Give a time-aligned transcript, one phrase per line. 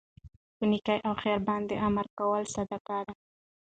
[0.55, 3.13] په نيکۍ او خیر باندي امر کول صدقه ده